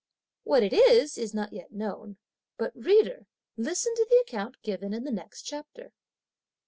What 0.43 0.63
it 0.63 0.73
is, 0.73 1.15
is 1.15 1.31
not 1.35 1.53
yet 1.53 1.71
known, 1.73 2.17
but, 2.57 2.71
reader, 2.75 3.27
listen 3.55 3.93
to 3.93 4.07
the 4.09 4.17
account 4.27 4.59
given 4.63 4.95
in 4.95 5.03
the 5.03 5.11
next 5.11 5.43
chapter. 5.43 5.91